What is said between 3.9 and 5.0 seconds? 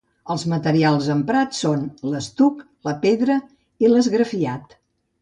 l'esgrafiat.